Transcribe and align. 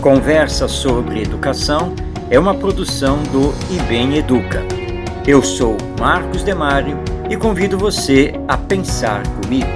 Conversa 0.00 0.66
sobre 0.66 1.20
Educação 1.20 1.94
é 2.30 2.38
uma 2.38 2.54
produção 2.54 3.22
do 3.24 3.52
IBEM 3.70 4.16
Educa. 4.16 4.62
Eu 5.28 5.42
sou 5.42 5.76
Marcos 5.98 6.42
Demário 6.42 6.96
e 7.28 7.36
convido 7.36 7.76
você 7.76 8.32
a 8.48 8.56
pensar 8.56 9.22
comigo. 9.42 9.68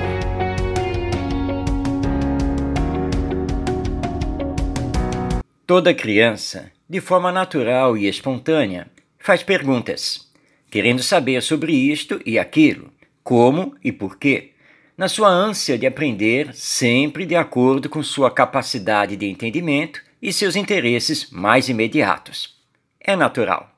Toda 5.66 5.92
criança, 5.92 6.72
de 6.88 7.02
forma 7.02 7.30
natural 7.30 7.94
e 7.94 8.08
espontânea, 8.08 8.86
faz 9.18 9.42
perguntas, 9.42 10.32
querendo 10.70 11.02
saber 11.02 11.42
sobre 11.42 11.74
isto 11.74 12.18
e 12.24 12.38
aquilo, 12.38 12.90
como 13.22 13.76
e 13.84 13.92
por 13.92 14.16
quê 14.16 14.54
na 14.96 15.08
sua 15.08 15.28
ânsia 15.28 15.76
de 15.76 15.86
aprender, 15.86 16.54
sempre 16.54 17.26
de 17.26 17.34
acordo 17.34 17.88
com 17.88 18.00
sua 18.00 18.30
capacidade 18.30 19.16
de 19.16 19.26
entendimento 19.26 20.00
e 20.24 20.32
seus 20.32 20.56
interesses 20.56 21.30
mais 21.30 21.68
imediatos. 21.68 22.58
É 22.98 23.14
natural. 23.14 23.70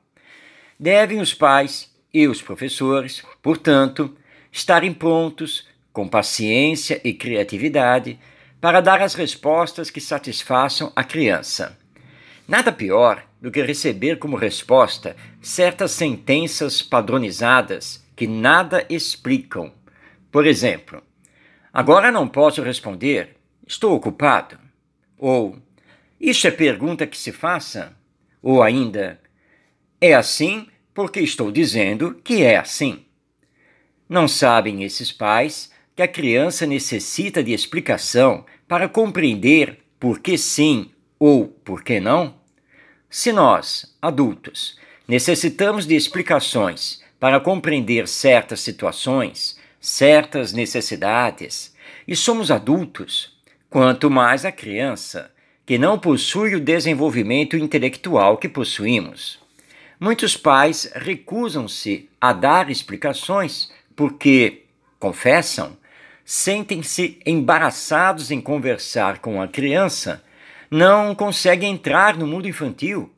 Devem 0.79 1.19
os 1.19 1.33
pais 1.33 1.93
e 2.13 2.25
os 2.25 2.41
professores, 2.41 3.21
portanto, 3.43 4.15
estarem 4.49 4.93
prontos, 4.93 5.67
com 5.91 6.07
paciência 6.07 7.01
e 7.03 7.13
criatividade, 7.13 8.17
para 8.61 8.79
dar 8.79 9.01
as 9.01 9.13
respostas 9.13 9.89
que 9.89 9.99
satisfaçam 9.99 10.89
a 10.95 11.03
criança. 11.03 11.77
Nada 12.47 12.71
pior 12.71 13.25
do 13.41 13.51
que 13.51 13.61
receber 13.61 14.17
como 14.17 14.37
resposta 14.37 15.17
certas 15.41 15.91
sentenças 15.91 16.81
padronizadas 16.81 18.07
que 18.15 18.25
nada 18.25 18.85
explicam. 18.89 19.73
Por 20.31 20.47
exemplo, 20.47 21.03
agora 21.73 22.09
não 22.09 22.25
posso 22.25 22.61
responder, 22.63 23.35
estou 23.67 23.93
ocupado. 23.93 24.57
Ou 25.17 25.57
isso 26.19 26.47
é 26.47 26.51
pergunta 26.51 27.05
que 27.05 27.17
se 27.17 27.31
faça? 27.31 27.95
Ou 28.41 28.63
ainda, 28.63 29.19
é 30.01 30.13
assim 30.13 30.67
porque 30.93 31.19
estou 31.19 31.51
dizendo 31.51 32.15
que 32.23 32.43
é 32.43 32.57
assim? 32.57 33.05
Não 34.09 34.27
sabem 34.27 34.83
esses 34.83 35.11
pais 35.11 35.71
que 35.95 36.01
a 36.01 36.07
criança 36.07 36.65
necessita 36.65 37.43
de 37.43 37.53
explicação 37.53 38.45
para 38.67 38.89
compreender 38.89 39.79
por 39.99 40.19
que 40.19 40.37
sim 40.37 40.91
ou 41.19 41.47
por 41.47 41.83
que 41.83 41.99
não? 41.99 42.35
Se 43.09 43.31
nós, 43.31 43.95
adultos, 44.01 44.77
necessitamos 45.07 45.85
de 45.85 45.95
explicações 45.95 47.01
para 47.19 47.39
compreender 47.39 48.07
certas 48.07 48.59
situações, 48.59 49.59
certas 49.79 50.51
necessidades, 50.51 51.75
e 52.07 52.15
somos 52.15 52.51
adultos, 52.51 53.37
quanto 53.69 54.09
mais 54.09 54.45
a 54.45 54.51
criança 54.51 55.31
que 55.67 55.77
não 55.77 55.99
possui 55.99 56.55
o 56.55 56.61
desenvolvimento 56.61 57.57
intelectual 57.57 58.37
que 58.37 58.47
possuímos. 58.47 59.37
Muitos 59.99 60.37
pais 60.37 60.89
recusam-se 60.95 62.09
a 62.21 62.31
dar 62.31 62.69
explicações 62.69 63.69
porque, 63.93 64.63
confessam, 64.97 65.75
sentem-se 66.23 67.19
embaraçados 67.25 68.31
em 68.31 68.39
conversar 68.39 69.19
com 69.19 69.41
a 69.41 69.47
criança, 69.47 70.23
não 70.71 71.13
conseguem 71.13 71.73
entrar 71.73 72.15
no 72.15 72.25
mundo 72.25 72.47
infantil, 72.47 73.11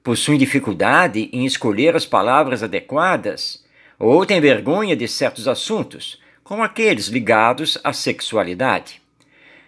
possuem 0.00 0.38
dificuldade 0.38 1.28
em 1.32 1.44
escolher 1.44 1.96
as 1.96 2.06
palavras 2.06 2.62
adequadas 2.62 3.64
ou 3.98 4.24
têm 4.24 4.40
vergonha 4.40 4.94
de 4.94 5.08
certos 5.08 5.48
assuntos, 5.48 6.22
como 6.44 6.62
aqueles 6.62 7.08
ligados 7.08 7.76
à 7.82 7.92
sexualidade. 7.92 9.02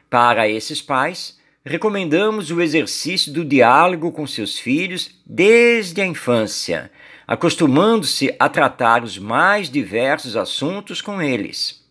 Para 0.08 0.48
esses 0.48 0.80
pais, 0.80 1.37
recomendamos 1.68 2.50
o 2.50 2.60
exercício 2.60 3.32
do 3.32 3.44
diálogo 3.44 4.10
com 4.10 4.26
seus 4.26 4.58
filhos 4.58 5.10
desde 5.24 6.00
a 6.00 6.06
infância, 6.06 6.90
acostumando-se 7.26 8.34
a 8.38 8.48
tratar 8.48 9.04
os 9.04 9.18
mais 9.18 9.70
diversos 9.70 10.34
assuntos 10.34 11.02
com 11.02 11.20
eles. 11.20 11.86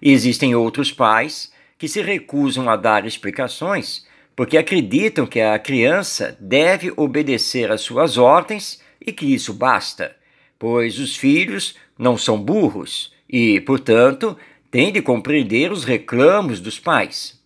Existem 0.00 0.54
outros 0.54 0.92
pais 0.92 1.52
que 1.76 1.88
se 1.88 2.00
recusam 2.00 2.70
a 2.70 2.76
dar 2.76 3.04
explicações 3.04 4.06
porque 4.36 4.58
acreditam 4.58 5.26
que 5.26 5.40
a 5.40 5.58
criança 5.58 6.36
deve 6.38 6.92
obedecer 6.96 7.72
às 7.72 7.80
suas 7.80 8.18
ordens 8.18 8.80
e 9.00 9.10
que 9.10 9.34
isso 9.34 9.52
basta, 9.54 10.14
pois 10.58 10.98
os 10.98 11.16
filhos 11.16 11.74
não 11.98 12.18
são 12.18 12.40
burros 12.40 13.12
e, 13.28 13.60
portanto, 13.62 14.36
têm 14.70 14.92
de 14.92 15.00
compreender 15.00 15.72
os 15.72 15.84
reclamos 15.84 16.60
dos 16.60 16.78
pais. 16.78 17.40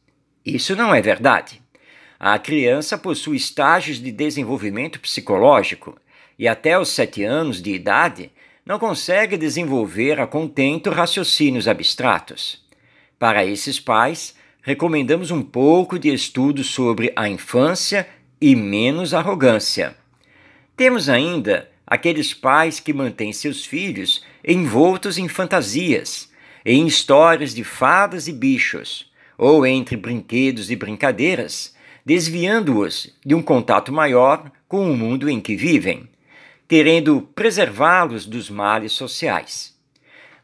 Isso 0.45 0.75
não 0.75 0.93
é 0.93 1.01
verdade. 1.01 1.60
A 2.23 2.39
criança 2.39 2.99
possui 2.99 3.39
estágios 3.39 3.97
de 3.97 4.13
desenvolvimento 4.13 5.01
psicológico 5.01 5.97
e 6.39 6.47
até 6.47 6.79
os 6.79 6.91
sete 6.91 7.25
anos 7.25 7.63
de 7.63 7.73
idade 7.73 8.31
não 8.63 8.79
consegue 8.79 9.39
desenvolver 9.39 10.21
a 10.21 10.27
contento 10.27 10.91
raciocínios 10.91 11.67
abstratos. 11.67 12.63
Para 13.19 13.47
esses 13.47 13.81
pais, 13.81 14.35
recomendamos 14.61 15.31
um 15.31 15.41
pouco 15.41 15.99
de 15.99 16.13
estudo 16.13 16.63
sobre 16.63 17.11
a 17.17 17.27
infância 17.27 18.07
e 18.39 18.55
menos 18.55 19.15
arrogância. 19.15 19.97
Temos 20.77 21.09
ainda 21.09 21.71
aqueles 21.87 22.35
pais 22.35 22.79
que 22.79 22.93
mantêm 22.93 23.33
seus 23.33 23.65
filhos 23.65 24.23
envoltos 24.47 25.17
em 25.17 25.27
fantasias, 25.27 26.31
em 26.67 26.87
histórias 26.87 27.55
de 27.55 27.65
fadas 27.65 28.29
e 28.29 28.33
bichos, 28.33 29.11
ou 29.39 29.67
entre 29.67 29.97
brinquedos 29.97 30.71
e 30.71 30.77
brincadeiras 30.77 31.80
desviando-os 32.11 33.17
de 33.25 33.37
um 33.37 33.41
contato 33.41 33.93
maior 33.93 34.51
com 34.67 34.91
o 34.91 34.97
mundo 34.97 35.31
em 35.31 35.41
que 35.41 35.55
vivem, 35.55 36.09
querendo 36.67 37.23
preservá-los 37.37 38.27
dos 38.27 38.51
males 38.51 38.91
sociais. 38.91 39.79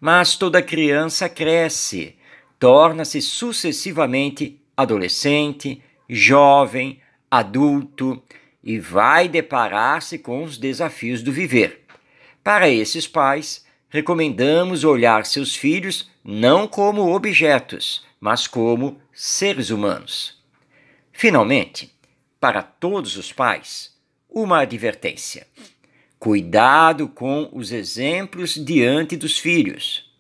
Mas 0.01 0.37
toda 0.37 0.63
criança 0.63 1.29
cresce, 1.29 2.15
torna-se 2.57 3.21
sucessivamente 3.21 4.61
adolescente, 4.77 5.83
jovem, 6.09 7.01
adulto 7.29 8.23
e 8.63 8.79
vai 8.79 9.29
deparar-se 9.29 10.21
com 10.21 10.45
os 10.45 10.57
desafios 10.57 11.21
do 11.21 11.33
viver. 11.33 11.85
Para 12.45 12.69
esses 12.71 13.09
pais, 13.09 13.67
recomendamos 13.89 14.85
olhar 14.85 15.27
seus 15.27 15.57
filhos 15.57 16.09
não 16.25 16.69
como 16.69 17.13
objetos, 17.13 18.07
mas 18.21 18.47
como 18.47 19.01
seres 19.13 19.71
humanos. 19.71 20.37
Finalmente, 21.19 21.91
para 22.39 22.61
todos 22.61 23.17
os 23.17 23.33
pais, 23.33 23.91
uma 24.29 24.61
advertência: 24.61 25.47
cuidado 26.19 27.09
com 27.09 27.49
os 27.55 27.73
exemplos 27.73 28.55
diante 28.55 29.17
dos 29.17 29.39
filhos. 29.39 30.13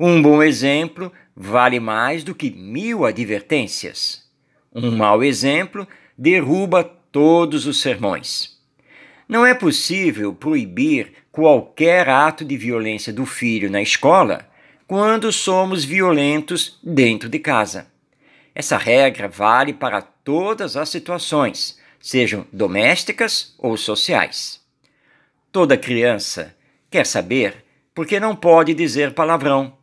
Um 0.00 0.20
bom 0.20 0.42
exemplo 0.42 1.12
vale 1.36 1.78
mais 1.78 2.24
do 2.24 2.34
que 2.34 2.50
mil 2.50 3.06
advertências. 3.06 4.28
Um 4.74 4.96
mau 4.96 5.22
exemplo 5.22 5.86
derruba 6.18 6.82
todos 6.82 7.64
os 7.64 7.80
sermões. 7.80 8.58
Não 9.28 9.46
é 9.46 9.54
possível 9.54 10.34
proibir 10.34 11.12
qualquer 11.30 12.08
ato 12.08 12.44
de 12.44 12.56
violência 12.56 13.12
do 13.12 13.24
filho 13.24 13.70
na 13.70 13.80
escola 13.80 14.50
quando 14.88 15.30
somos 15.30 15.84
violentos 15.84 16.80
dentro 16.82 17.28
de 17.28 17.38
casa. 17.38 17.91
Essa 18.54 18.76
regra 18.76 19.28
vale 19.28 19.72
para 19.72 20.02
todas 20.02 20.76
as 20.76 20.88
situações, 20.88 21.78
sejam 22.00 22.46
domésticas 22.52 23.54
ou 23.58 23.76
sociais. 23.76 24.60
Toda 25.50 25.76
criança 25.76 26.54
quer 26.90 27.06
saber 27.06 27.64
por 27.94 28.06
que 28.06 28.20
não 28.20 28.36
pode 28.36 28.74
dizer 28.74 29.14
palavrão, 29.14 29.76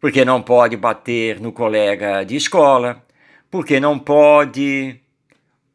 por 0.00 0.12
que 0.12 0.24
não 0.24 0.42
pode 0.42 0.76
bater 0.76 1.40
no 1.40 1.52
colega 1.52 2.24
de 2.24 2.36
escola, 2.36 3.04
por 3.50 3.64
que 3.64 3.80
não 3.80 3.98
pode. 3.98 5.00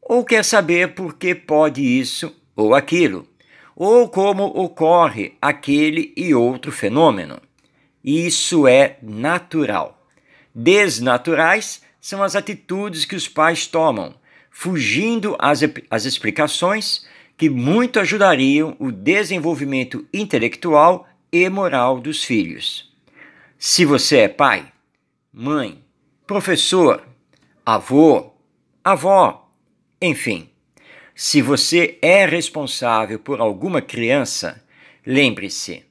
Ou 0.01 0.23
quer 0.23 0.43
saber 0.43 0.93
por 0.93 1.15
que 1.15 1.33
pode 1.33 1.81
isso 1.81 2.35
ou 2.55 2.75
aquilo, 2.75 3.27
ou 3.75 4.07
como 4.09 4.45
ocorre 4.45 5.37
aquele 5.41 6.13
e 6.15 6.33
outro 6.35 6.71
fenômeno. 6.71 7.41
Isso 8.03 8.67
é 8.67 8.97
natural. 9.01 10.07
Desnaturais 10.53 11.81
são 12.03 12.21
as 12.21 12.35
atitudes 12.35 13.05
que 13.05 13.15
os 13.15 13.29
pais 13.29 13.65
tomam, 13.65 14.13
fugindo 14.51 15.37
às, 15.39 15.61
às 15.89 16.03
explicações 16.03 17.07
que 17.37 17.49
muito 17.49 17.97
ajudariam 17.97 18.75
o 18.77 18.91
desenvolvimento 18.91 20.05
intelectual 20.13 21.07
e 21.31 21.47
moral 21.47 22.01
dos 22.01 22.21
filhos. 22.21 22.93
Se 23.57 23.85
você 23.85 24.17
é 24.17 24.27
pai, 24.27 24.69
mãe, 25.31 25.81
professor, 26.27 27.07
avô, 27.65 28.33
avó, 28.83 29.49
enfim, 30.01 30.49
se 31.15 31.41
você 31.41 31.97
é 32.01 32.25
responsável 32.25 33.17
por 33.17 33.39
alguma 33.39 33.81
criança, 33.81 34.61
lembre-se: 35.07 35.85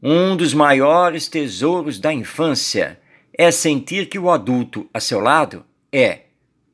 um 0.00 0.36
dos 0.36 0.54
maiores 0.54 1.26
tesouros 1.26 1.98
da 1.98 2.12
infância 2.12 3.00
é 3.42 3.50
sentir 3.50 4.10
que 4.10 4.18
o 4.18 4.30
adulto 4.30 4.86
a 4.92 5.00
seu 5.00 5.18
lado 5.18 5.64
é, 5.90 6.24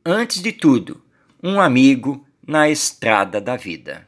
antes 0.05 0.43
de 0.43 0.51
tudo, 0.51 1.01
um 1.41 1.61
amigo 1.61 2.27
na 2.45 2.69
estrada 2.69 3.41
da 3.41 3.57
vida. 3.57 4.05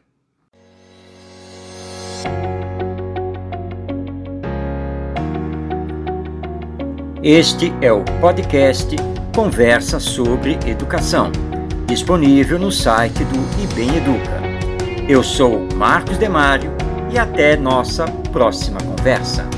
Este 7.22 7.72
é 7.81 7.93
o 7.93 8.02
podcast 8.20 8.96
Conversa 9.32 10.00
sobre 10.00 10.58
Educação, 10.66 11.31
disponível 11.87 12.58
no 12.58 12.72
site 12.72 13.22
do 13.22 13.62
IBEM 13.62 13.99
Educa. 13.99 14.43
Eu 15.08 15.22
sou 15.22 15.60
Marcos 15.76 16.19
Demário 16.19 16.72
e 17.12 17.19
até 17.20 17.56
nossa 17.56 18.06
próxima 18.32 18.81
conversa. 18.81 19.57